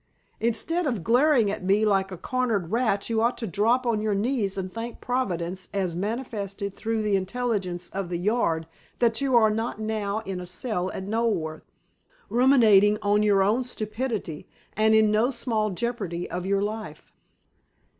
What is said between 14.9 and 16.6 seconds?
in no small jeopardy of